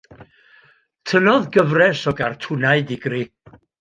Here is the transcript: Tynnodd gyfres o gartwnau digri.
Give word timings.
Tynnodd 1.11 1.45
gyfres 1.57 2.01
o 2.13 2.15
gartwnau 2.21 2.83
digri. 2.93 3.21